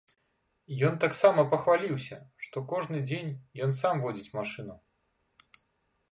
Ён 0.87 0.93
таксама 1.03 1.43
пахваліўся, 1.51 2.17
што 2.45 2.63
кожны 2.71 2.97
дзень 3.09 3.29
ён 3.67 3.75
сам 3.81 4.01
водзіць 4.05 4.33
машыну. 4.39 4.75